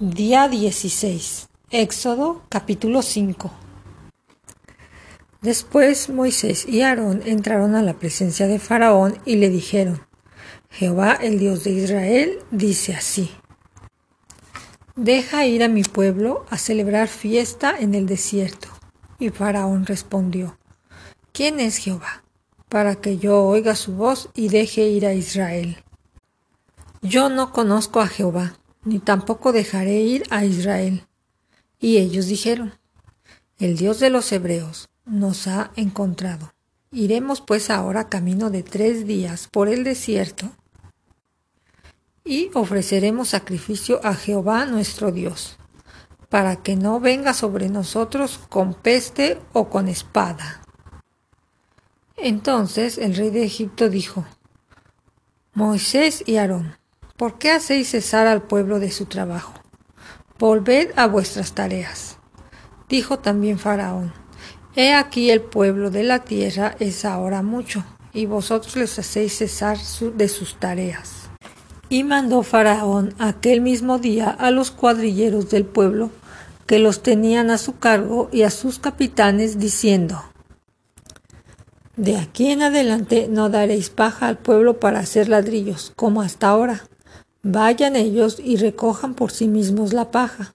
Día 0.00 0.48
16. 0.48 1.48
Éxodo 1.70 2.42
capítulo 2.48 3.00
5. 3.00 3.52
Después 5.40 6.08
Moisés 6.08 6.66
y 6.66 6.82
Aarón 6.82 7.22
entraron 7.24 7.76
a 7.76 7.82
la 7.82 7.94
presencia 7.94 8.48
de 8.48 8.58
Faraón 8.58 9.16
y 9.24 9.36
le 9.36 9.50
dijeron, 9.50 10.04
Jehová 10.68 11.12
el 11.12 11.38
Dios 11.38 11.62
de 11.62 11.70
Israel 11.70 12.40
dice 12.50 12.92
así, 12.92 13.30
Deja 14.96 15.46
ir 15.46 15.62
a 15.62 15.68
mi 15.68 15.84
pueblo 15.84 16.44
a 16.50 16.58
celebrar 16.58 17.06
fiesta 17.06 17.76
en 17.78 17.94
el 17.94 18.06
desierto. 18.06 18.66
Y 19.20 19.30
Faraón 19.30 19.86
respondió, 19.86 20.58
¿quién 21.30 21.60
es 21.60 21.76
Jehová? 21.76 22.24
Para 22.68 22.96
que 22.96 23.18
yo 23.18 23.44
oiga 23.44 23.76
su 23.76 23.92
voz 23.92 24.28
y 24.34 24.48
deje 24.48 24.88
ir 24.88 25.06
a 25.06 25.14
Israel. 25.14 25.84
Yo 27.00 27.28
no 27.28 27.52
conozco 27.52 28.00
a 28.00 28.08
Jehová 28.08 28.56
ni 28.84 28.98
tampoco 28.98 29.52
dejaré 29.52 30.00
ir 30.00 30.24
a 30.30 30.44
Israel. 30.44 31.06
Y 31.78 31.98
ellos 31.98 32.26
dijeron, 32.26 32.74
El 33.58 33.76
Dios 33.76 34.00
de 34.00 34.10
los 34.10 34.30
Hebreos 34.32 34.88
nos 35.04 35.46
ha 35.46 35.70
encontrado. 35.76 36.52
Iremos 36.90 37.40
pues 37.40 37.70
ahora 37.70 38.08
camino 38.08 38.50
de 38.50 38.62
tres 38.62 39.06
días 39.06 39.48
por 39.48 39.68
el 39.68 39.84
desierto 39.84 40.50
y 42.24 42.50
ofreceremos 42.54 43.30
sacrificio 43.30 44.00
a 44.02 44.14
Jehová 44.14 44.64
nuestro 44.64 45.12
Dios, 45.12 45.58
para 46.30 46.56
que 46.56 46.74
no 46.74 46.98
venga 46.98 47.34
sobre 47.34 47.68
nosotros 47.68 48.40
con 48.48 48.72
peste 48.74 49.38
o 49.52 49.68
con 49.68 49.88
espada. 49.88 50.62
Entonces 52.16 52.96
el 52.96 53.14
rey 53.14 53.30
de 53.30 53.44
Egipto 53.44 53.90
dijo, 53.90 54.24
Moisés 55.52 56.24
y 56.26 56.36
Aarón, 56.36 56.76
¿Por 57.16 57.38
qué 57.38 57.52
hacéis 57.52 57.90
cesar 57.90 58.26
al 58.26 58.42
pueblo 58.42 58.80
de 58.80 58.90
su 58.90 59.06
trabajo? 59.06 59.54
Volved 60.36 60.90
a 60.96 61.06
vuestras 61.06 61.52
tareas. 61.52 62.18
Dijo 62.88 63.20
también 63.20 63.60
Faraón, 63.60 64.12
He 64.74 64.92
aquí 64.92 65.30
el 65.30 65.40
pueblo 65.40 65.92
de 65.92 66.02
la 66.02 66.24
tierra 66.24 66.74
es 66.80 67.04
ahora 67.04 67.42
mucho, 67.42 67.84
y 68.12 68.26
vosotros 68.26 68.74
les 68.74 68.98
hacéis 68.98 69.38
cesar 69.38 69.78
de 69.78 70.28
sus 70.28 70.58
tareas. 70.58 71.30
Y 71.88 72.02
mandó 72.02 72.42
Faraón 72.42 73.14
aquel 73.20 73.60
mismo 73.60 73.98
día 73.98 74.28
a 74.28 74.50
los 74.50 74.72
cuadrilleros 74.72 75.50
del 75.50 75.66
pueblo, 75.66 76.10
que 76.66 76.80
los 76.80 77.04
tenían 77.04 77.50
a 77.50 77.58
su 77.58 77.78
cargo, 77.78 78.28
y 78.32 78.42
a 78.42 78.50
sus 78.50 78.80
capitanes, 78.80 79.60
diciendo, 79.60 80.20
De 81.94 82.16
aquí 82.16 82.50
en 82.50 82.62
adelante 82.62 83.28
no 83.30 83.50
daréis 83.50 83.88
paja 83.88 84.26
al 84.26 84.38
pueblo 84.38 84.80
para 84.80 84.98
hacer 84.98 85.28
ladrillos, 85.28 85.92
como 85.94 86.20
hasta 86.20 86.48
ahora 86.48 86.82
Vayan 87.46 87.94
ellos 87.94 88.38
y 88.42 88.56
recojan 88.56 89.12
por 89.12 89.30
sí 89.30 89.48
mismos 89.48 89.92
la 89.92 90.10
paja. 90.10 90.54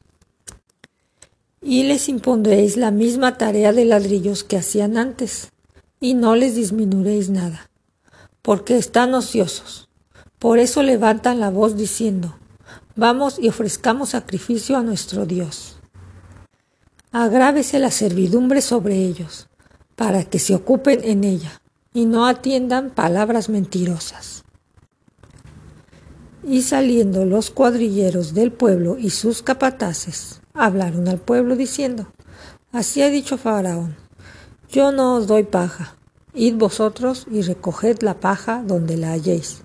Y 1.62 1.84
les 1.84 2.10
impondréis 2.10 2.78
la 2.78 2.90
misma 2.90 3.38
tarea 3.38 3.72
de 3.72 3.86
ladrillos 3.86 4.44
que 4.44 4.58
hacían 4.58 4.98
antes, 4.98 5.52
y 6.00 6.16
no 6.16 6.36
les 6.36 6.56
disminuiréis 6.56 7.30
nada, 7.30 7.70
porque 8.42 8.78
están 8.78 9.14
ociosos. 9.14 9.88
Por 10.40 10.58
eso 10.58 10.82
levantan 10.82 11.40
la 11.40 11.52
voz 11.52 11.78
diciendo, 11.78 12.40
Vamos 12.96 13.38
y 13.38 13.50
ofrezcamos 13.50 14.10
sacrificio 14.10 14.76
a 14.76 14.82
nuestro 14.82 15.28
Dios. 15.28 15.78
Agrávese 17.12 17.78
la 17.78 17.92
servidumbre 17.92 18.62
sobre 18.62 18.96
ellos, 18.96 19.48
para 19.96 20.24
que 20.24 20.40
se 20.40 20.56
ocupen 20.56 21.02
en 21.04 21.24
ella, 21.24 21.62
y 21.94 22.06
no 22.06 22.26
atiendan 22.26 22.90
palabras 22.90 23.48
mentirosas. 23.48 24.44
Y 26.44 26.62
saliendo 26.62 27.26
los 27.26 27.52
cuadrilleros 27.52 28.34
del 28.34 28.52
pueblo 28.52 28.98
y 28.98 29.10
sus 29.10 29.42
capataces, 29.42 30.42
hablaron 30.54 31.08
al 31.08 31.20
pueblo 31.20 31.56
diciendo, 31.56 32.12
Así 32.72 33.02
ha 33.02 33.10
dicho 33.10 33.38
Faraón, 33.38 33.96
yo 34.70 34.92
no 34.92 35.16
os 35.16 35.28
doy 35.28 35.44
paja, 35.44 35.98
id 36.34 36.56
vosotros 36.56 37.26
y 37.30 37.42
recoged 37.42 38.02
la 38.02 38.20
paja 38.20 38.64
donde 38.66 38.96
la 38.96 39.12
halléis, 39.12 39.64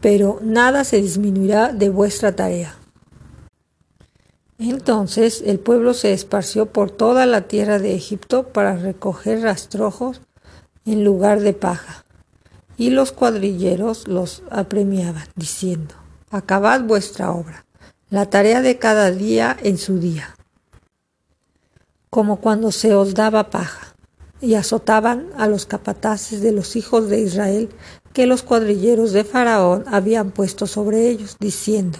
pero 0.00 0.38
nada 0.42 0.84
se 0.84 1.00
disminuirá 1.00 1.72
de 1.72 1.88
vuestra 1.88 2.36
tarea. 2.36 2.76
Entonces 4.58 5.42
el 5.46 5.58
pueblo 5.58 5.94
se 5.94 6.12
esparció 6.12 6.66
por 6.66 6.90
toda 6.90 7.24
la 7.24 7.48
tierra 7.48 7.78
de 7.78 7.94
Egipto 7.94 8.48
para 8.48 8.76
recoger 8.76 9.40
rastrojos 9.40 10.20
en 10.84 11.04
lugar 11.04 11.40
de 11.40 11.54
paja 11.54 12.04
y 12.80 12.88
los 12.88 13.12
cuadrilleros 13.12 14.08
los 14.08 14.42
apremiaban, 14.50 15.28
diciendo, 15.36 15.94
Acabad 16.30 16.80
vuestra 16.80 17.30
obra, 17.30 17.66
la 18.08 18.30
tarea 18.30 18.62
de 18.62 18.78
cada 18.78 19.10
día 19.10 19.54
en 19.62 19.76
su 19.76 19.98
día, 19.98 20.34
como 22.08 22.40
cuando 22.40 22.72
se 22.72 22.94
os 22.94 23.12
daba 23.12 23.50
paja, 23.50 23.94
y 24.40 24.54
azotaban 24.54 25.28
a 25.36 25.46
los 25.46 25.66
capataces 25.66 26.40
de 26.40 26.52
los 26.52 26.74
hijos 26.74 27.10
de 27.10 27.20
Israel 27.20 27.68
que 28.14 28.24
los 28.24 28.42
cuadrilleros 28.42 29.12
de 29.12 29.24
Faraón 29.24 29.84
habían 29.86 30.30
puesto 30.30 30.66
sobre 30.66 31.10
ellos, 31.10 31.36
diciendo, 31.38 31.98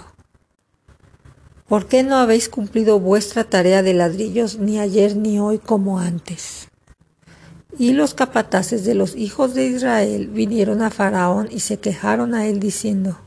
¿Por 1.68 1.88
qué 1.88 2.02
no 2.02 2.16
habéis 2.16 2.48
cumplido 2.48 2.98
vuestra 2.98 3.44
tarea 3.44 3.82
de 3.82 3.92
ladrillos 3.92 4.58
ni 4.58 4.80
ayer 4.80 5.14
ni 5.14 5.40
hoy 5.40 5.58
como 5.58 5.98
antes? 5.98 6.69
Y 7.80 7.94
los 7.94 8.12
capataces 8.12 8.84
de 8.84 8.94
los 8.94 9.16
hijos 9.16 9.54
de 9.54 9.64
Israel 9.64 10.28
vinieron 10.28 10.82
a 10.82 10.90
Faraón 10.90 11.48
y 11.50 11.60
se 11.60 11.78
quejaron 11.78 12.34
a 12.34 12.46
él 12.46 12.60
diciendo, 12.60 13.18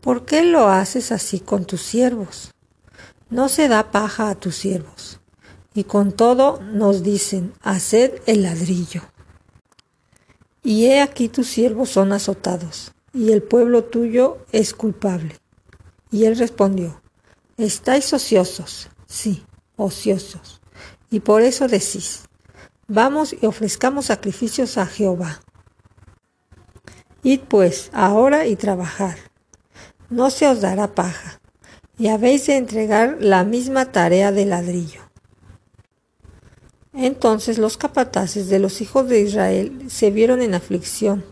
¿Por 0.00 0.24
qué 0.24 0.42
lo 0.42 0.68
haces 0.70 1.12
así 1.12 1.38
con 1.38 1.66
tus 1.66 1.82
siervos? 1.82 2.54
No 3.28 3.50
se 3.50 3.68
da 3.68 3.90
paja 3.90 4.30
a 4.30 4.36
tus 4.36 4.56
siervos. 4.56 5.20
Y 5.74 5.84
con 5.84 6.12
todo 6.12 6.62
nos 6.62 7.02
dicen, 7.02 7.52
haced 7.60 8.22
el 8.24 8.44
ladrillo. 8.44 9.02
Y 10.62 10.86
he 10.86 11.02
aquí 11.02 11.28
tus 11.28 11.48
siervos 11.48 11.90
son 11.90 12.14
azotados, 12.14 12.92
y 13.12 13.32
el 13.32 13.42
pueblo 13.42 13.84
tuyo 13.84 14.38
es 14.50 14.72
culpable. 14.72 15.36
Y 16.10 16.24
él 16.24 16.38
respondió, 16.38 17.02
estáis 17.58 18.14
ociosos, 18.14 18.88
sí, 19.06 19.44
ociosos, 19.76 20.62
y 21.10 21.20
por 21.20 21.42
eso 21.42 21.68
decís, 21.68 22.27
Vamos 22.90 23.36
y 23.38 23.44
ofrezcamos 23.44 24.06
sacrificios 24.06 24.78
a 24.78 24.86
Jehová. 24.86 25.42
Id 27.22 27.40
pues 27.40 27.90
ahora 27.92 28.46
y 28.46 28.56
trabajad. 28.56 29.14
No 30.08 30.30
se 30.30 30.48
os 30.48 30.62
dará 30.62 30.94
paja, 30.94 31.38
y 31.98 32.08
habéis 32.08 32.46
de 32.46 32.56
entregar 32.56 33.18
la 33.20 33.44
misma 33.44 33.92
tarea 33.92 34.32
de 34.32 34.46
ladrillo. 34.46 35.02
Entonces 36.94 37.58
los 37.58 37.76
capataces 37.76 38.48
de 38.48 38.58
los 38.58 38.80
hijos 38.80 39.06
de 39.06 39.20
Israel 39.20 39.82
se 39.90 40.10
vieron 40.10 40.40
en 40.40 40.54
aflicción 40.54 41.26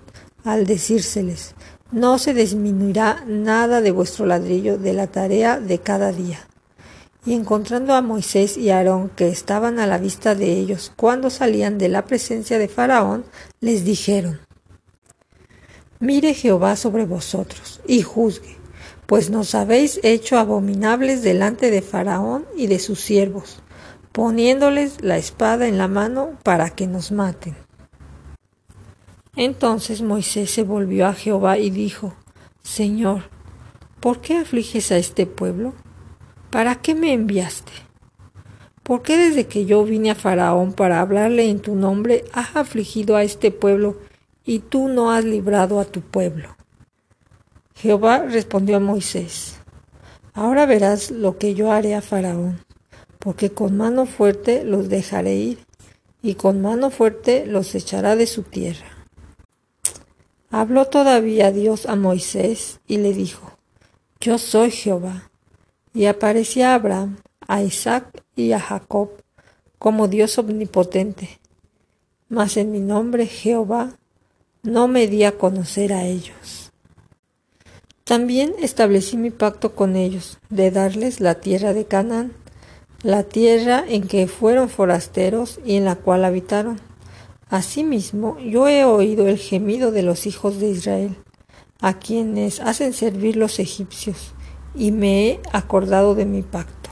al 0.44 0.66
decírseles, 0.66 1.54
no 1.90 2.18
se 2.18 2.34
disminuirá 2.34 3.24
nada 3.26 3.80
de 3.80 3.92
vuestro 3.92 4.26
ladrillo 4.26 4.76
de 4.76 4.92
la 4.92 5.06
tarea 5.06 5.58
de 5.58 5.78
cada 5.78 6.12
día. 6.12 6.46
Y 7.26 7.34
encontrando 7.34 7.94
a 7.94 8.02
Moisés 8.02 8.56
y 8.56 8.70
Aarón 8.70 9.10
que 9.10 9.28
estaban 9.28 9.80
a 9.80 9.86
la 9.86 9.98
vista 9.98 10.34
de 10.36 10.52
ellos 10.52 10.92
cuando 10.96 11.28
salían 11.28 11.76
de 11.76 11.88
la 11.88 12.04
presencia 12.04 12.58
de 12.58 12.68
Faraón, 12.68 13.24
les 13.60 13.84
dijeron, 13.84 14.38
Mire 15.98 16.34
Jehová 16.34 16.76
sobre 16.76 17.04
vosotros 17.04 17.80
y 17.86 18.02
juzgue, 18.02 18.56
pues 19.06 19.30
nos 19.30 19.54
habéis 19.54 19.98
hecho 20.02 20.38
abominables 20.38 21.22
delante 21.22 21.70
de 21.70 21.82
Faraón 21.82 22.46
y 22.56 22.68
de 22.68 22.78
sus 22.78 23.00
siervos, 23.00 23.60
poniéndoles 24.12 25.02
la 25.02 25.16
espada 25.16 25.66
en 25.66 25.78
la 25.78 25.88
mano 25.88 26.38
para 26.42 26.70
que 26.70 26.86
nos 26.86 27.12
maten. 27.12 27.56
Entonces 29.34 30.00
Moisés 30.00 30.50
se 30.50 30.62
volvió 30.62 31.06
a 31.06 31.14
Jehová 31.14 31.58
y 31.58 31.70
dijo, 31.70 32.14
Señor, 32.62 33.30
¿por 34.00 34.20
qué 34.20 34.36
afliges 34.36 34.92
a 34.92 34.96
este 34.96 35.26
pueblo? 35.26 35.74
¿Para 36.50 36.76
qué 36.76 36.94
me 36.94 37.12
enviaste? 37.12 37.72
¿Por 38.82 39.02
qué 39.02 39.16
desde 39.16 39.46
que 39.46 39.66
yo 39.66 39.84
vine 39.84 40.12
a 40.12 40.14
Faraón 40.14 40.72
para 40.72 41.00
hablarle 41.00 41.50
en 41.50 41.58
tu 41.58 41.74
nombre 41.74 42.24
has 42.32 42.54
afligido 42.54 43.16
a 43.16 43.24
este 43.24 43.50
pueblo 43.50 43.96
y 44.44 44.60
tú 44.60 44.86
no 44.86 45.10
has 45.10 45.24
librado 45.24 45.80
a 45.80 45.84
tu 45.84 46.02
pueblo? 46.02 46.56
Jehová 47.74 48.20
respondió 48.20 48.76
a 48.76 48.80
Moisés, 48.80 49.56
Ahora 50.34 50.66
verás 50.66 51.10
lo 51.10 51.36
que 51.36 51.54
yo 51.54 51.72
haré 51.72 51.96
a 51.96 52.00
Faraón, 52.00 52.60
porque 53.18 53.50
con 53.50 53.76
mano 53.76 54.06
fuerte 54.06 54.62
los 54.64 54.88
dejaré 54.88 55.34
ir, 55.34 55.58
y 56.22 56.34
con 56.36 56.62
mano 56.62 56.90
fuerte 56.90 57.44
los 57.46 57.74
echará 57.74 58.14
de 58.14 58.28
su 58.28 58.44
tierra. 58.44 58.86
Habló 60.50 60.84
todavía 60.84 61.50
Dios 61.50 61.86
a 61.86 61.96
Moisés 61.96 62.78
y 62.86 62.98
le 62.98 63.12
dijo, 63.12 63.58
Yo 64.20 64.38
soy 64.38 64.70
Jehová 64.70 65.28
y 65.96 66.04
aparecía 66.04 66.72
a 66.72 66.74
Abraham, 66.74 67.16
a 67.48 67.62
Isaac 67.62 68.22
y 68.36 68.52
a 68.52 68.60
Jacob 68.60 69.12
como 69.78 70.08
Dios 70.08 70.36
omnipotente. 70.36 71.40
Mas 72.28 72.58
en 72.58 72.70
mi 72.70 72.80
nombre 72.80 73.26
Jehová 73.26 73.96
no 74.62 74.88
me 74.88 75.06
di 75.06 75.24
a 75.24 75.38
conocer 75.38 75.94
a 75.94 76.04
ellos. 76.04 76.70
También 78.04 78.54
establecí 78.60 79.16
mi 79.16 79.30
pacto 79.30 79.74
con 79.74 79.96
ellos, 79.96 80.38
de 80.50 80.70
darles 80.70 81.20
la 81.20 81.36
tierra 81.36 81.72
de 81.72 81.86
Canaán, 81.86 82.34
la 83.02 83.22
tierra 83.22 83.82
en 83.88 84.06
que 84.06 84.26
fueron 84.26 84.68
forasteros 84.68 85.60
y 85.64 85.76
en 85.76 85.86
la 85.86 85.96
cual 85.96 86.26
habitaron. 86.26 86.78
Asimismo, 87.48 88.38
yo 88.38 88.68
he 88.68 88.84
oído 88.84 89.28
el 89.28 89.38
gemido 89.38 89.92
de 89.92 90.02
los 90.02 90.26
hijos 90.26 90.60
de 90.60 90.68
Israel, 90.68 91.16
a 91.80 91.98
quienes 91.98 92.60
hacen 92.60 92.92
servir 92.92 93.36
los 93.36 93.58
egipcios, 93.60 94.34
y 94.76 94.92
me 94.92 95.28
he 95.28 95.40
acordado 95.52 96.14
de 96.14 96.26
mi 96.26 96.42
pacto. 96.42 96.90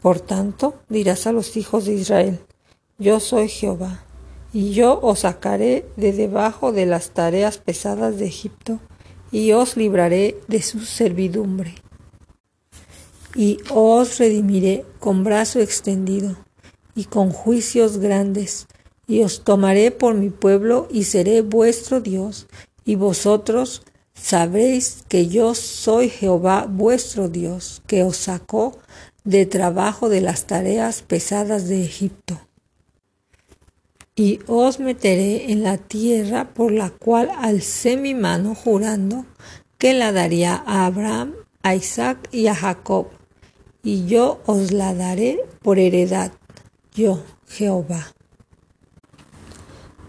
Por 0.00 0.20
tanto, 0.20 0.74
dirás 0.88 1.26
a 1.26 1.32
los 1.32 1.56
hijos 1.56 1.84
de 1.84 1.94
Israel, 1.94 2.40
yo 2.98 3.20
soy 3.20 3.48
Jehová, 3.48 4.04
y 4.52 4.72
yo 4.72 4.98
os 5.00 5.20
sacaré 5.20 5.86
de 5.96 6.12
debajo 6.12 6.72
de 6.72 6.86
las 6.86 7.10
tareas 7.10 7.58
pesadas 7.58 8.18
de 8.18 8.26
Egipto, 8.26 8.80
y 9.30 9.52
os 9.52 9.76
libraré 9.76 10.40
de 10.48 10.62
su 10.62 10.80
servidumbre. 10.80 11.74
Y 13.34 13.58
os 13.70 14.18
redimiré 14.18 14.84
con 14.98 15.22
brazo 15.22 15.60
extendido 15.60 16.36
y 16.96 17.04
con 17.04 17.30
juicios 17.30 17.98
grandes, 17.98 18.66
y 19.06 19.22
os 19.22 19.44
tomaré 19.44 19.90
por 19.90 20.14
mi 20.14 20.30
pueblo 20.30 20.88
y 20.90 21.04
seré 21.04 21.42
vuestro 21.42 22.00
Dios, 22.00 22.46
y 22.84 22.96
vosotros 22.96 23.82
sabréis 24.20 25.04
que 25.08 25.28
yo 25.28 25.54
soy 25.54 26.08
Jehová 26.08 26.66
vuestro 26.68 27.28
Dios, 27.28 27.82
que 27.86 28.02
os 28.02 28.16
sacó 28.16 28.78
de 29.24 29.46
trabajo 29.46 30.08
de 30.08 30.20
las 30.20 30.46
tareas 30.46 31.02
pesadas 31.02 31.68
de 31.68 31.84
Egipto 31.84 32.40
y 34.20 34.40
os 34.46 34.80
meteré 34.80 35.50
en 35.50 35.62
la 35.62 35.78
tierra 35.78 36.52
por 36.52 36.72
la 36.72 36.90
cual 36.90 37.30
alcé 37.38 37.96
mi 37.96 38.14
mano 38.14 38.54
jurando 38.54 39.24
que 39.78 39.94
la 39.94 40.12
daría 40.12 40.62
a 40.66 40.84
Abraham, 40.84 41.32
a 41.62 41.74
Isaac 41.74 42.28
y 42.30 42.46
a 42.46 42.54
Jacob, 42.54 43.06
y 43.82 44.04
yo 44.04 44.42
os 44.44 44.72
la 44.72 44.92
daré 44.92 45.40
por 45.62 45.78
heredad, 45.78 46.32
yo, 46.94 47.22
Jehová. 47.48 48.12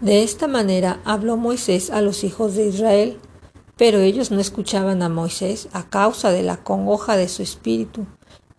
De 0.02 0.22
esta 0.22 0.46
manera 0.46 1.00
habló 1.06 1.38
Moisés 1.38 1.88
a 1.88 2.02
los 2.02 2.22
hijos 2.22 2.54
de 2.54 2.66
Israel, 2.66 3.18
pero 3.82 3.98
ellos 3.98 4.30
no 4.30 4.38
escuchaban 4.38 5.02
a 5.02 5.08
Moisés 5.08 5.68
a 5.72 5.82
causa 5.82 6.30
de 6.30 6.44
la 6.44 6.58
congoja 6.58 7.16
de 7.16 7.26
su 7.26 7.42
espíritu 7.42 8.06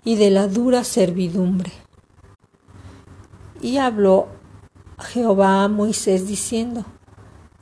y 0.04 0.18
de 0.18 0.30
la 0.30 0.50
dura 0.50 0.84
servidumbre. 0.84 1.72
Y 3.62 3.78
habló 3.78 4.28
Jehová 5.00 5.64
a 5.64 5.70
Moisés 5.70 6.28
diciendo, 6.28 6.84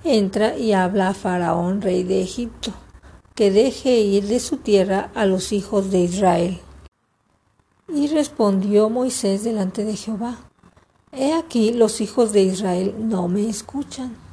Entra 0.04 0.58
y 0.58 0.74
habla 0.74 1.10
a 1.10 1.14
Faraón, 1.14 1.84
rey 1.84 2.02
de 2.02 2.24
Egipto, 2.24 2.74
que 3.36 3.52
deje 3.52 4.00
ir 4.00 4.26
de 4.26 4.40
su 4.40 4.58
tierra 4.58 5.12
a 5.14 5.28
los 5.28 5.52
hijos 5.52 5.92
de 5.92 6.00
Israel. 6.00 6.60
Y 7.88 8.08
respondió 8.08 8.90
Moisés 8.90 9.44
delante 9.44 9.86
de 9.86 9.96
Jehová, 9.96 10.50
He 11.12 11.36
aquí 11.36 11.74
los 11.74 12.02
hijos 12.02 12.34
de 12.34 12.42
Israel 12.42 12.96
no 12.98 13.28
me 13.28 13.48
escuchan. 13.48 14.31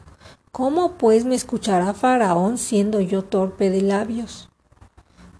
¿Cómo 0.58 0.94
pues 0.94 1.24
me 1.24 1.36
escuchará 1.36 1.94
Faraón 1.94 2.58
siendo 2.58 3.00
yo 3.00 3.22
torpe 3.22 3.70
de 3.70 3.80
labios? 3.80 4.48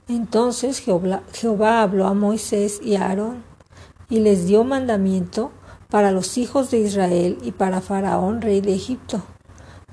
Entonces 0.06 0.78
Jehová, 0.78 1.82
habló 1.82 2.06
a 2.06 2.14
Moisés 2.14 2.78
y 2.84 2.94
a 2.94 3.08
Aarón, 3.08 3.42
y 4.08 4.20
les 4.20 4.46
dio 4.46 4.62
mandamiento 4.62 5.50
para 5.90 6.12
los 6.12 6.38
hijos 6.38 6.70
de 6.70 6.78
Israel 6.78 7.36
y 7.42 7.50
para 7.50 7.80
Faraón, 7.80 8.40
rey 8.40 8.60
de 8.60 8.74
Egipto, 8.74 9.20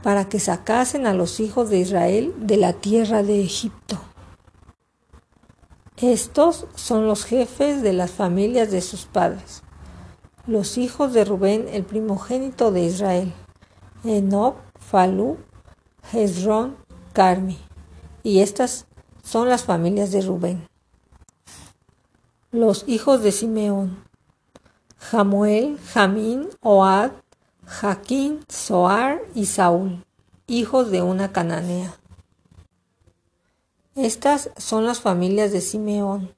para 0.04 0.30
que 0.30 0.40
sacasen 0.40 1.08
a 1.08 1.16
los 1.16 1.40
hijos 1.40 1.72
de 1.72 1.80
Israel 1.80 2.32
de 2.38 2.58
la 2.58 2.74
tierra 2.74 3.24
de 3.24 3.42
Egipto. 3.42 3.98
Estos 5.98 6.68
son 6.76 7.08
los 7.08 7.26
jefes 7.26 7.82
de 7.82 7.94
las 7.94 8.12
familias 8.12 8.70
de 8.70 8.82
sus 8.82 9.06
padres, 9.06 9.64
los 10.46 10.78
hijos 10.78 11.14
de 11.14 11.26
Rubén, 11.26 11.66
el 11.72 11.84
primogénito 11.84 12.72
de 12.72 12.84
Israel, 12.84 13.34
Enoch, 14.04 14.65
Falú, 14.90 15.38
Hezrón, 16.14 16.78
Carmi, 17.12 17.58
y 18.22 18.42
estas 18.42 18.86
son 19.24 19.50
las 19.50 19.64
familias 19.64 20.12
de 20.12 20.22
Rubén. 20.22 20.68
Los 22.52 22.84
hijos 22.88 23.24
de 23.24 23.32
Simeón, 23.32 24.04
Jamuel, 25.00 25.80
Jamín, 25.92 26.50
Oad, 26.62 27.12
Jaquín, 27.66 28.46
Soar 28.48 29.22
y 29.34 29.48
Saúl, 29.48 30.06
hijos 30.46 30.92
de 30.92 31.02
una 31.02 31.32
cananea. 31.32 31.96
Estas 33.96 34.52
son 34.58 34.86
las 34.86 35.02
familias 35.02 35.52
de 35.52 35.62
Simeón. 35.62 36.36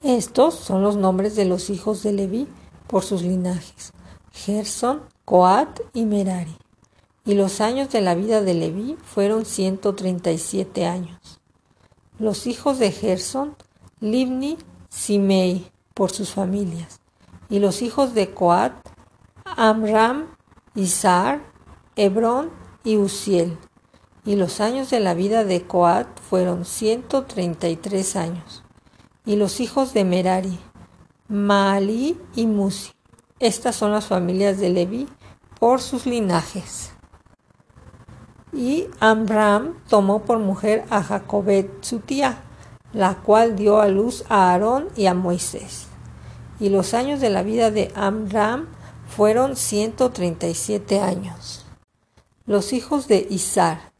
Estos 0.00 0.54
son 0.54 0.82
los 0.82 0.96
nombres 0.96 1.36
de 1.36 1.44
los 1.44 1.68
hijos 1.68 2.02
de 2.02 2.12
Leví 2.12 2.48
por 2.86 3.02
sus 3.02 3.22
linajes, 3.22 3.92
Gerson, 4.32 5.11
Coat 5.24 5.80
y 5.92 6.04
Merari. 6.04 6.56
Y 7.24 7.34
los 7.34 7.60
años 7.60 7.90
de 7.90 8.00
la 8.00 8.14
vida 8.16 8.42
de 8.42 8.54
Leví 8.54 8.96
fueron 9.04 9.44
ciento 9.44 9.94
treinta 9.94 10.32
y 10.32 10.38
siete 10.38 10.86
años. 10.86 11.40
Los 12.18 12.46
hijos 12.46 12.78
de 12.78 12.90
Gerson, 12.90 13.56
Libni, 14.00 14.58
Simei, 14.88 15.70
por 15.94 16.10
sus 16.10 16.32
familias. 16.32 17.00
Y 17.48 17.60
los 17.60 17.82
hijos 17.82 18.14
de 18.14 18.34
Coat, 18.34 18.72
Amram, 19.44 20.34
Izar, 20.74 21.42
Hebrón 21.94 22.50
y 22.82 22.96
Uziel. 22.96 23.56
Y 24.24 24.36
los 24.36 24.60
años 24.60 24.90
de 24.90 25.00
la 25.00 25.14
vida 25.14 25.44
de 25.44 25.62
Coat 25.66 26.08
fueron 26.28 26.64
ciento 26.64 27.24
treinta 27.24 27.68
y 27.68 27.76
tres 27.76 28.16
años. 28.16 28.64
Y 29.24 29.36
los 29.36 29.60
hijos 29.60 29.94
de 29.94 30.04
Merari, 30.04 30.58
Maali 31.28 32.20
y 32.34 32.46
Musi. 32.46 32.92
Estas 33.42 33.74
son 33.74 33.90
las 33.90 34.06
familias 34.06 34.58
de 34.58 34.68
Leví 34.68 35.08
por 35.58 35.80
sus 35.80 36.06
linajes. 36.06 36.92
Y 38.52 38.86
Amram 39.00 39.82
tomó 39.88 40.22
por 40.22 40.38
mujer 40.38 40.84
a 40.90 41.02
Jacobet 41.02 41.82
su 41.82 41.98
tía, 41.98 42.40
la 42.92 43.16
cual 43.16 43.56
dio 43.56 43.80
a 43.80 43.88
luz 43.88 44.22
a 44.28 44.52
Aarón 44.52 44.90
y 44.94 45.06
a 45.06 45.14
Moisés. 45.14 45.88
Y 46.60 46.68
los 46.68 46.94
años 46.94 47.20
de 47.20 47.30
la 47.30 47.42
vida 47.42 47.72
de 47.72 47.90
Amram 47.96 48.68
fueron 49.08 49.56
ciento 49.56 50.12
treinta 50.12 50.46
y 50.46 50.54
siete 50.54 51.00
años. 51.00 51.66
Los 52.46 52.72
hijos 52.72 53.08
de 53.08 53.26
Isar, 53.28 53.90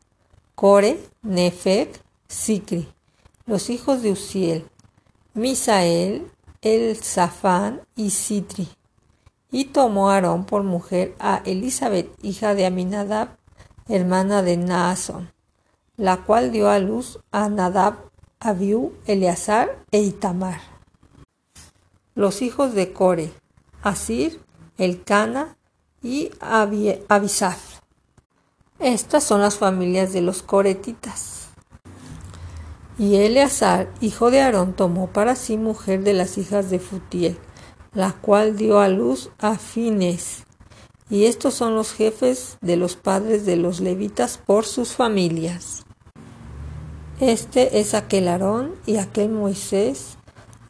Core, 0.55 1.03
Nefeg, 1.23 2.01
Sicri. 2.29 2.89
Los 3.47 3.71
hijos 3.71 4.03
de 4.03 4.13
Uziel, 4.13 4.71
Misael, 5.35 6.31
El 6.61 6.97
Zafán 6.97 7.83
y 7.97 8.11
Sitri. 8.11 8.69
Y 9.53 9.67
tomó 9.67 10.11
Aarón 10.11 10.45
por 10.45 10.65
mujer 10.65 11.15
a 11.21 11.43
Elizabeth, 11.45 12.09
hija 12.23 12.55
de 12.55 12.67
Aminadab, 12.67 13.37
hermana 13.87 14.43
de 14.43 14.57
Naasón, 14.57 15.31
la 15.97 16.25
cual 16.25 16.51
dio 16.51 16.71
a 16.71 16.79
luz 16.79 17.21
a 17.31 17.49
Nadab 17.49 18.11
Abiú, 18.41 18.95
Eleazar 19.07 19.79
e 19.93 20.01
Itamar. 20.01 20.61
Los 22.15 22.43
hijos 22.43 22.75
de 22.75 22.93
Core, 22.93 23.33
Asir, 23.83 24.41
Elcana 24.79 25.57
y 26.03 26.31
Abisaf. 26.41 27.81
Estas 28.79 29.23
son 29.23 29.43
las 29.43 29.59
familias 29.59 30.13
de 30.13 30.23
los 30.23 30.43
coretitas. 30.43 31.51
Y 32.99 33.17
Eleazar, 33.17 33.93
hijo 34.01 34.31
de 34.31 34.41
Aarón, 34.41 34.73
tomó 34.73 35.09
para 35.09 35.37
sí 35.37 35.57
mujer 35.57 36.03
de 36.03 36.15
las 36.15 36.37
hijas 36.37 36.69
de 36.69 36.79
Futiel, 36.79 37.39
la 37.95 38.13
cual 38.13 38.57
dio 38.57 38.81
a 38.81 38.89
luz 38.89 39.31
a 39.39 39.59
Fines. 39.59 40.45
Y 41.11 41.27
estos 41.27 41.55
son 41.55 41.75
los 41.75 41.93
jefes 41.93 42.57
de 42.63 42.77
los 42.77 42.97
padres 42.97 43.45
de 43.45 43.57
los 43.57 43.81
levitas 43.81 44.39
por 44.39 44.65
sus 44.65 44.95
familias. 44.95 45.85
Este 47.21 47.81
es 47.81 47.93
aquel 47.95 48.29
Aarón 48.29 48.75
y 48.87 48.97
aquel 48.97 49.29
Moisés, 49.29 50.17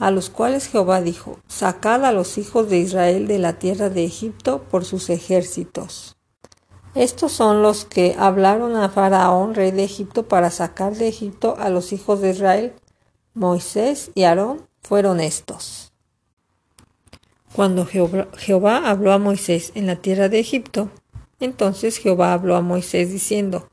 a 0.00 0.10
los 0.10 0.30
cuales 0.30 0.66
Jehová 0.66 1.00
dijo, 1.00 1.38
Sacad 1.46 2.04
a 2.04 2.12
los 2.12 2.38
hijos 2.38 2.68
de 2.68 2.78
Israel 2.78 3.28
de 3.28 3.38
la 3.38 3.58
tierra 3.58 3.88
de 3.88 4.04
Egipto 4.04 4.64
por 4.64 4.84
sus 4.84 5.08
ejércitos. 5.10 6.16
Estos 6.94 7.32
son 7.32 7.62
los 7.62 7.84
que 7.84 8.16
hablaron 8.18 8.76
a 8.76 8.88
Faraón, 8.88 9.54
rey 9.54 9.70
de 9.70 9.84
Egipto, 9.84 10.28
para 10.28 10.50
sacar 10.50 10.94
de 10.96 11.08
Egipto 11.08 11.54
a 11.58 11.70
los 11.70 11.92
hijos 11.92 12.20
de 12.20 12.30
Israel. 12.30 12.74
Moisés 13.32 14.10
y 14.14 14.24
Aarón 14.24 14.66
fueron 14.82 15.20
estos. 15.20 15.91
Cuando 17.52 17.86
Jehová, 17.86 18.88
habló 18.88 19.12
a 19.12 19.18
Moisés 19.18 19.72
en 19.74 19.86
la 19.86 19.96
tierra 19.96 20.28
de 20.28 20.38
Egipto, 20.38 20.90
entonces 21.38 21.98
Jehová 21.98 22.32
habló 22.32 22.56
a 22.56 22.62
Moisés 22.62 23.10
diciendo, 23.10 23.68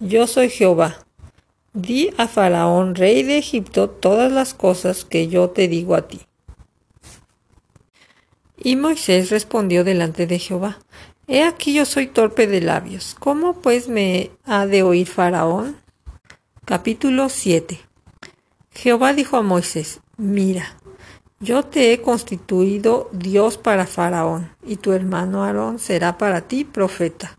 Yo 0.00 0.26
soy 0.26 0.50
Jehová, 0.50 0.98
Di 1.72 2.10
a 2.16 2.26
Faraón, 2.26 2.94
rey 2.94 3.22
de 3.22 3.38
Egipto, 3.38 3.90
todas 3.90 4.32
las 4.32 4.54
cosas 4.54 5.04
que 5.04 5.28
yo 5.28 5.50
te 5.50 5.68
digo 5.68 5.94
a 5.94 6.08
ti. 6.08 6.22
Y 8.56 8.76
Moisés 8.76 9.30
respondió 9.30 9.84
delante 9.84 10.26
de 10.26 10.38
Jehová, 10.38 10.78
He 11.28 11.42
aquí 11.42 11.74
yo 11.74 11.84
soy 11.84 12.06
torpe 12.06 12.46
de 12.46 12.60
labios, 12.60 13.14
¿cómo 13.18 13.60
pues 13.60 13.88
me 13.88 14.30
ha 14.44 14.66
de 14.66 14.82
oír 14.82 15.06
Faraón? 15.06 15.76
Capítulo 16.64 17.28
7 17.28 17.78
Jehová 18.72 19.12
dijo 19.12 19.36
a 19.36 19.42
Moisés, 19.42 20.00
Mira, 20.16 20.75
yo 21.40 21.64
te 21.64 21.92
he 21.92 22.00
constituido 22.00 23.10
Dios 23.12 23.58
para 23.58 23.86
Faraón, 23.86 24.50
y 24.64 24.76
tu 24.76 24.92
hermano 24.92 25.44
Aarón 25.44 25.78
será 25.78 26.16
para 26.16 26.42
ti 26.42 26.64
profeta. 26.64 27.38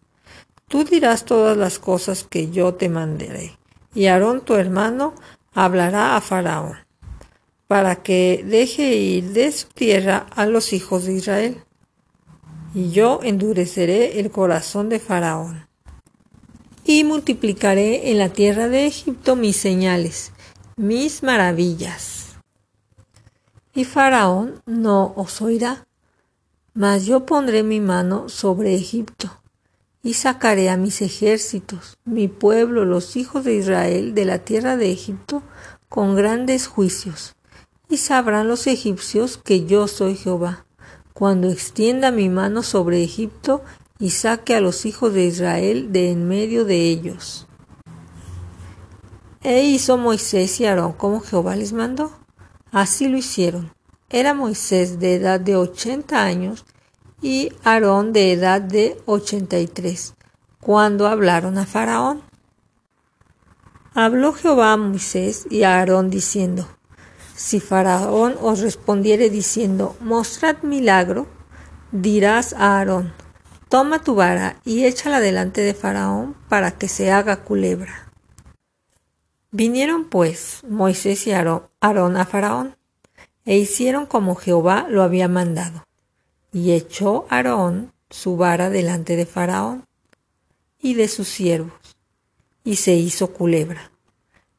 Tú 0.67 0.83
dirás 0.83 1.25
todas 1.25 1.57
las 1.57 1.79
cosas 1.79 2.23
que 2.23 2.51
yo 2.51 2.75
te 2.75 2.89
mandaré, 2.89 3.57
y 3.95 4.05
Aarón 4.05 4.41
tu 4.41 4.55
hermano 4.55 5.15
hablará 5.53 6.15
a 6.15 6.21
Faraón, 6.21 6.77
para 7.67 7.97
que 7.97 8.43
deje 8.45 8.95
ir 8.95 9.33
de 9.33 9.51
su 9.51 9.67
tierra 9.69 10.27
a 10.35 10.45
los 10.45 10.73
hijos 10.73 11.05
de 11.05 11.13
Israel. 11.13 11.63
Y 12.75 12.91
yo 12.91 13.21
endureceré 13.23 14.19
el 14.19 14.29
corazón 14.29 14.89
de 14.89 14.99
Faraón 14.99 15.67
y 16.85 17.03
multiplicaré 17.03 18.11
en 18.11 18.19
la 18.19 18.29
tierra 18.29 18.69
de 18.69 18.85
Egipto 18.85 19.35
mis 19.35 19.57
señales, 19.57 20.31
mis 20.75 21.23
maravillas. 21.23 22.16
Y 23.77 23.85
Faraón 23.85 24.63
no 24.65 25.13
os 25.15 25.39
oirá, 25.39 25.85
mas 26.73 27.05
yo 27.05 27.27
pondré 27.27 27.61
mi 27.61 27.79
mano 27.79 28.27
sobre 28.27 28.73
Egipto, 28.73 29.29
y 30.01 30.15
sacaré 30.15 30.71
a 30.71 30.77
mis 30.77 31.03
ejércitos, 31.03 31.99
mi 32.03 32.27
pueblo, 32.27 32.85
los 32.85 33.15
hijos 33.15 33.43
de 33.43 33.53
Israel, 33.53 34.15
de 34.15 34.25
la 34.25 34.39
tierra 34.39 34.77
de 34.77 34.91
Egipto, 34.91 35.43
con 35.89 36.15
grandes 36.15 36.65
juicios, 36.65 37.35
y 37.87 37.97
sabrán 37.97 38.47
los 38.47 38.65
egipcios 38.65 39.37
que 39.37 39.67
yo 39.67 39.87
soy 39.87 40.15
Jehová, 40.15 40.65
cuando 41.13 41.47
extienda 41.47 42.09
mi 42.09 42.29
mano 42.29 42.63
sobre 42.63 43.03
Egipto 43.03 43.61
y 43.99 44.09
saque 44.09 44.55
a 44.55 44.59
los 44.59 44.87
hijos 44.87 45.13
de 45.13 45.25
Israel 45.25 45.91
de 45.91 46.09
en 46.09 46.27
medio 46.27 46.65
de 46.65 46.89
ellos. 46.89 47.45
E 49.43 49.65
hizo 49.65 49.99
Moisés 49.99 50.59
y 50.61 50.65
Aarón 50.65 50.93
como 50.93 51.19
Jehová 51.19 51.55
les 51.55 51.73
mandó. 51.73 52.26
Así 52.71 53.07
lo 53.07 53.17
hicieron. 53.17 53.71
Era 54.09 54.33
Moisés 54.33 54.99
de 54.99 55.15
edad 55.15 55.39
de 55.39 55.55
ochenta 55.55 56.23
años 56.23 56.65
y 57.21 57.51
Aarón 57.63 58.13
de 58.13 58.31
edad 58.31 58.61
de 58.61 59.01
ochenta 59.05 59.59
y 59.59 59.67
tres, 59.67 60.13
cuando 60.59 61.07
hablaron 61.07 61.57
a 61.57 61.65
Faraón. 61.65 62.21
Habló 63.93 64.33
Jehová 64.33 64.73
a 64.73 64.77
Moisés 64.77 65.47
y 65.49 65.63
a 65.63 65.79
Aarón 65.79 66.09
diciendo, 66.09 66.67
Si 67.35 67.59
Faraón 67.59 68.35
os 68.41 68.59
respondiere 68.59 69.29
diciendo, 69.29 69.95
Mostrad 69.99 70.61
milagro, 70.61 71.27
dirás 71.91 72.53
a 72.53 72.77
Aarón, 72.77 73.13
Toma 73.69 73.99
tu 74.01 74.15
vara 74.15 74.55
y 74.63 74.85
échala 74.85 75.19
delante 75.19 75.59
de 75.61 75.73
Faraón 75.73 76.35
para 76.47 76.71
que 76.71 76.87
se 76.87 77.11
haga 77.11 77.43
culebra. 77.43 78.06
Vinieron 79.51 80.09
pues 80.09 80.61
Moisés 80.67 81.25
y 81.27 81.31
Aarón 81.31 82.17
a 82.17 82.25
Faraón, 82.25 82.75
e 83.45 83.57
hicieron 83.57 84.05
como 84.05 84.35
Jehová 84.35 84.87
lo 84.89 85.03
había 85.03 85.27
mandado. 85.27 85.85
Y 86.51 86.71
echó 86.71 87.25
Aarón 87.29 87.93
su 88.09 88.37
vara 88.37 88.69
delante 88.69 89.15
de 89.15 89.25
Faraón 89.25 89.85
y 90.79 90.93
de 90.93 91.07
sus 91.07 91.27
siervos, 91.27 91.97
y 92.63 92.75
se 92.75 92.95
hizo 92.95 93.33
culebra. 93.33 93.91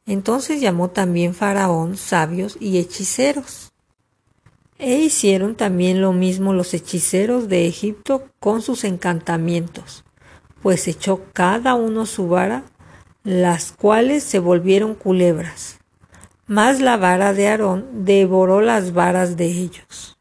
Entonces 0.07 0.61
llamó 0.61 0.89
también 0.89 1.35
Faraón 1.35 1.97
sabios 1.97 2.57
y 2.61 2.79
hechiceros 2.79 3.73
e 4.79 5.01
hicieron 5.01 5.57
también 5.57 6.01
lo 6.01 6.13
mismo 6.13 6.53
los 6.53 6.73
hechiceros 6.73 7.49
de 7.49 7.67
Egipto 7.67 8.29
con 8.39 8.63
sus 8.63 8.85
encantamientos, 8.85 10.05
pues 10.63 10.87
echó 10.87 11.25
cada 11.33 11.75
uno 11.75 12.07
su 12.07 12.29
vara, 12.29 12.65
las 13.25 13.73
cuales 13.73 14.23
se 14.25 14.39
volvieron 14.39 14.95
culebras. 14.95 15.79
Mas 16.47 16.81
la 16.81 16.97
vara 16.97 17.33
de 17.33 17.49
Aarón 17.49 18.05
devoró 18.05 18.61
las 18.61 18.93
varas 18.93 19.37
de 19.37 19.47
ellos. 19.47 20.19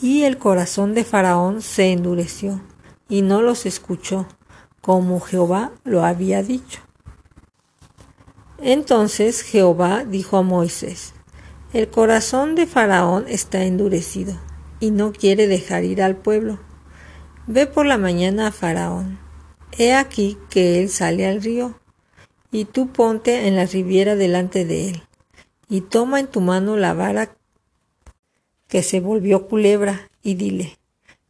Y 0.00 0.24
el 0.24 0.38
corazón 0.38 0.94
de 0.94 1.04
Faraón 1.04 1.62
se 1.62 1.92
endureció, 1.92 2.60
y 3.08 3.22
no 3.22 3.42
los 3.42 3.66
escuchó, 3.66 4.26
como 4.80 5.20
Jehová 5.20 5.70
lo 5.84 6.04
había 6.04 6.42
dicho. 6.42 6.80
Entonces 8.58 9.42
Jehová 9.42 10.04
dijo 10.04 10.36
a 10.36 10.42
Moisés, 10.42 11.14
el 11.72 11.88
corazón 11.88 12.54
de 12.54 12.66
Faraón 12.66 13.24
está 13.28 13.64
endurecido 13.64 14.38
y 14.78 14.90
no 14.90 15.12
quiere 15.12 15.46
dejar 15.46 15.84
ir 15.84 16.02
al 16.02 16.16
pueblo. 16.16 16.58
Ve 17.46 17.66
por 17.66 17.86
la 17.86 17.96
mañana 17.96 18.48
a 18.48 18.52
Faraón. 18.52 19.21
He 19.78 19.94
aquí 19.94 20.38
que 20.50 20.80
él 20.80 20.88
sale 20.88 21.26
al 21.26 21.42
río, 21.42 21.78
y 22.50 22.66
tú 22.66 22.92
ponte 22.92 23.48
en 23.48 23.56
la 23.56 23.66
riviera 23.66 24.14
delante 24.16 24.64
de 24.64 24.90
él, 24.90 25.02
y 25.68 25.80
toma 25.80 26.20
en 26.20 26.26
tu 26.26 26.40
mano 26.40 26.76
la 26.76 26.94
vara 26.94 27.34
que 28.68 28.82
se 28.82 29.00
volvió 29.00 29.48
culebra, 29.48 30.10
y 30.22 30.34
dile, 30.34 30.78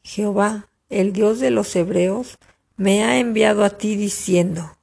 Jehová, 0.03 0.69
el 0.91 1.13
Dios 1.13 1.41
de 1.41 1.51
los 1.51 1.75
hebreos, 1.77 2.39
me 2.77 3.05
ha 3.05 3.19
enviado 3.19 3.65
a 3.65 3.71
ti 3.71 3.97
diciendo, 3.97 4.77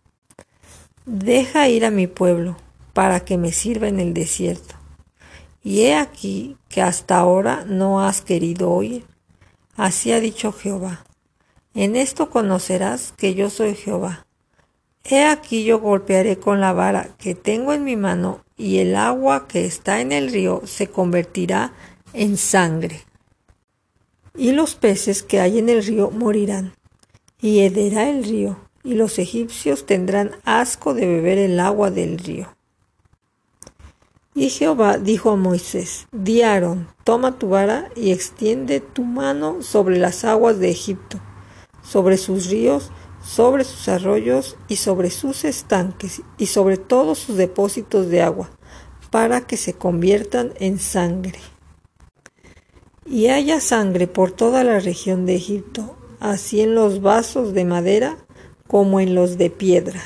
Deja 1.05 1.67
ir 1.67 1.85
a 1.85 1.91
mi 1.91 2.07
pueblo, 2.07 2.57
para 2.93 3.19
que 3.21 3.37
me 3.37 3.51
sirva 3.51 3.87
en 3.87 3.99
el 3.99 4.13
desierto 4.13 4.79
y 5.63 5.81
he 5.81 5.95
aquí 5.95 6.57
que 6.69 6.81
hasta 6.81 7.17
ahora 7.17 7.65
no 7.65 8.01
has 8.01 8.21
querido 8.21 8.71
oír. 8.71 9.05
Así 9.75 10.11
ha 10.11 10.19
dicho 10.19 10.51
Jehová. 10.51 11.05
En 11.73 11.95
esto 11.95 12.29
conocerás 12.29 13.13
que 13.15 13.35
yo 13.35 13.49
soy 13.49 13.75
Jehová. 13.75 14.25
He 15.03 15.23
aquí 15.23 15.63
yo 15.63 15.79
golpearé 15.79 16.37
con 16.37 16.59
la 16.59 16.73
vara 16.73 17.09
que 17.17 17.35
tengo 17.35 17.73
en 17.73 17.83
mi 17.83 17.95
mano, 17.95 18.43
y 18.57 18.79
el 18.79 18.95
agua 18.95 19.47
que 19.47 19.65
está 19.65 20.01
en 20.01 20.11
el 20.11 20.31
río 20.31 20.61
se 20.65 20.87
convertirá 20.87 21.73
en 22.13 22.37
sangre. 22.37 23.01
Y 24.35 24.51
los 24.51 24.75
peces 24.75 25.23
que 25.23 25.39
hay 25.39 25.59
en 25.59 25.69
el 25.69 25.85
río 25.85 26.11
morirán, 26.11 26.73
y 27.41 27.59
hederá 27.59 28.09
el 28.09 28.23
río, 28.23 28.57
y 28.83 28.95
los 28.95 29.19
egipcios 29.19 29.85
tendrán 29.85 30.31
asco 30.45 30.93
de 30.93 31.07
beber 31.07 31.37
el 31.37 31.59
agua 31.59 31.91
del 31.91 32.17
río. 32.17 32.53
Y 34.35 34.49
Jehová 34.49 34.97
dijo 34.97 35.31
a 35.31 35.35
Moisés, 35.35 36.07
di 36.11 36.41
toma 37.03 37.37
tu 37.37 37.49
vara 37.49 37.89
y 37.95 38.11
extiende 38.11 38.79
tu 38.79 39.03
mano 39.03 39.61
sobre 39.61 39.97
las 39.97 40.23
aguas 40.23 40.59
de 40.59 40.69
Egipto, 40.69 41.19
sobre 41.89 42.17
sus 42.17 42.47
ríos, 42.47 42.91
sobre 43.23 43.63
sus 43.63 43.87
arroyos 43.87 44.57
y 44.67 44.75
sobre 44.75 45.09
sus 45.09 45.43
estanques 45.43 46.21
y 46.37 46.45
sobre 46.45 46.77
todos 46.77 47.17
sus 47.17 47.35
depósitos 47.35 48.09
de 48.09 48.21
agua, 48.21 48.51
para 49.09 49.41
que 49.41 49.57
se 49.57 49.73
conviertan 49.73 50.53
en 50.59 50.77
sangre. 50.77 51.39
Y 53.07 53.27
haya 53.29 53.59
sangre 53.59 54.05
por 54.05 54.31
toda 54.31 54.63
la 54.63 54.79
región 54.79 55.25
de 55.25 55.35
Egipto, 55.35 55.95
así 56.19 56.61
en 56.61 56.75
los 56.75 57.01
vasos 57.01 57.53
de 57.53 57.65
madera 57.65 58.17
como 58.67 58.99
en 58.99 59.15
los 59.15 59.39
de 59.39 59.49
piedra. 59.49 60.01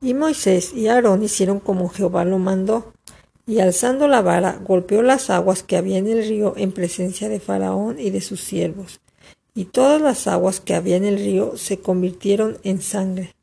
Y 0.00 0.14
Moisés 0.14 0.72
y 0.74 0.88
Aarón 0.88 1.22
hicieron 1.22 1.60
como 1.60 1.88
Jehová 1.88 2.24
lo 2.24 2.40
mandó, 2.40 2.92
y 3.46 3.60
alzando 3.60 4.08
la 4.08 4.20
vara 4.20 4.58
golpeó 4.64 5.02
las 5.02 5.30
aguas 5.30 5.62
que 5.62 5.76
había 5.76 5.98
en 5.98 6.08
el 6.08 6.26
río 6.26 6.54
en 6.56 6.72
presencia 6.72 7.28
de 7.28 7.38
Faraón 7.38 8.00
y 8.00 8.10
de 8.10 8.20
sus 8.20 8.40
siervos, 8.40 9.00
y 9.54 9.66
todas 9.66 10.00
las 10.00 10.26
aguas 10.26 10.60
que 10.60 10.74
había 10.74 10.96
en 10.96 11.04
el 11.04 11.16
río 11.18 11.56
se 11.56 11.78
convirtieron 11.78 12.58
en 12.64 12.80
sangre. 12.80 13.34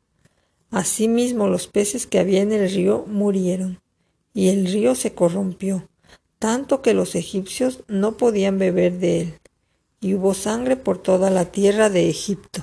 Asimismo 0.70 1.48
los 1.48 1.66
peces 1.66 2.06
que 2.06 2.18
había 2.18 2.42
en 2.42 2.52
el 2.52 2.70
río 2.70 3.04
murieron, 3.06 3.80
y 4.34 4.48
el 4.48 4.66
río 4.66 4.94
se 4.94 5.14
corrompió, 5.14 5.88
tanto 6.38 6.82
que 6.82 6.94
los 6.94 7.14
egipcios 7.14 7.82
no 7.88 8.16
podían 8.16 8.58
beber 8.58 8.98
de 8.98 9.20
él, 9.20 9.34
y 10.00 10.14
hubo 10.14 10.34
sangre 10.34 10.76
por 10.76 10.98
toda 10.98 11.30
la 11.30 11.46
tierra 11.46 11.90
de 11.90 12.08
Egipto. 12.08 12.62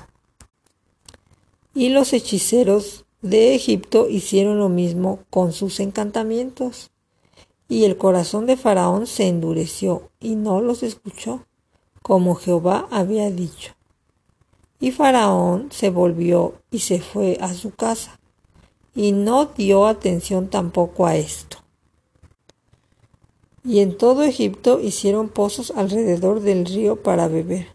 Y 1.74 1.90
los 1.90 2.14
hechiceros 2.14 3.06
de 3.22 3.56
Egipto 3.56 4.10
hicieron 4.10 4.60
lo 4.60 4.70
mismo 4.70 5.20
con 5.30 5.54
sus 5.54 5.80
encantamientos. 5.80 6.92
Y 7.70 7.84
el 7.84 7.98
corazón 7.98 8.46
de 8.46 8.58
Faraón 8.58 9.08
se 9.08 9.28
endureció 9.28 10.10
y 10.20 10.36
no 10.36 10.62
los 10.62 10.84
escuchó, 10.84 11.46
como 12.08 12.36
Jehová 12.36 12.88
había 12.90 13.30
dicho. 13.30 13.74
Y 14.80 14.92
Faraón 14.92 15.68
se 15.72 15.90
volvió 15.90 16.54
y 16.72 16.80
se 16.80 17.02
fue 17.02 17.38
a 17.42 17.54
su 17.54 17.72
casa, 17.72 18.18
y 18.96 19.12
no 19.12 19.48
dio 19.48 19.88
atención 19.88 20.48
tampoco 20.48 21.06
a 21.06 21.18
esto. 21.18 21.58
Y 23.66 23.82
en 23.82 23.98
todo 23.98 24.24
Egipto 24.24 24.80
hicieron 24.80 25.28
pozos 25.28 25.74
alrededor 25.76 26.40
del 26.40 26.66
río 26.66 27.04
para 27.04 27.28
beber, 27.28 27.68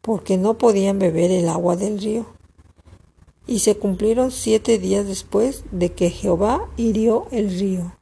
porque 0.00 0.38
no 0.38 0.56
podían 0.56 0.98
beber 0.98 1.30
el 1.30 1.50
agua 1.50 1.76
del 1.76 2.00
río 2.00 2.24
y 3.46 3.58
se 3.58 3.76
cumplieron 3.76 4.30
siete 4.30 4.78
días 4.78 5.06
después 5.06 5.64
de 5.72 5.92
que 5.92 6.08
Jehová 6.08 6.70
hirió 6.78 7.26
el 7.32 7.50
río. 7.50 7.97